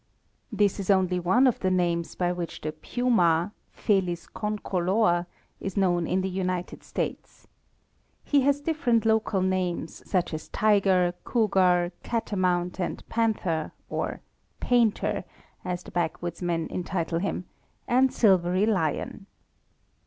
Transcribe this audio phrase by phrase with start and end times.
[0.51, 5.27] This is only one of the names by which the puma (Felis concolor)
[5.59, 7.47] is known in the United States.
[8.23, 14.21] He has different local names, such as tiger, cougar, catamount and panther, or
[14.59, 15.23] "painter,"
[15.63, 17.45] as the backwoodsmen entitle him,
[17.87, 19.27] and silvery lion.